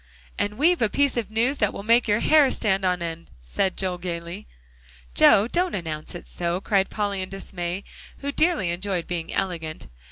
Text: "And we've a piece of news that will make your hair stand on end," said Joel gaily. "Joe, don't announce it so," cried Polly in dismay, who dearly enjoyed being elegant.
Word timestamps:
"And 0.35 0.57
we've 0.57 0.81
a 0.81 0.89
piece 0.89 1.15
of 1.15 1.29
news 1.29 1.59
that 1.59 1.71
will 1.73 1.83
make 1.83 2.07
your 2.07 2.21
hair 2.21 2.49
stand 2.49 2.83
on 2.83 3.03
end," 3.03 3.29
said 3.43 3.77
Joel 3.77 3.99
gaily. 3.99 4.47
"Joe, 5.13 5.47
don't 5.47 5.75
announce 5.75 6.15
it 6.15 6.27
so," 6.27 6.59
cried 6.59 6.89
Polly 6.89 7.21
in 7.21 7.29
dismay, 7.29 7.83
who 8.17 8.31
dearly 8.31 8.71
enjoyed 8.71 9.05
being 9.05 9.31
elegant. 9.31 9.85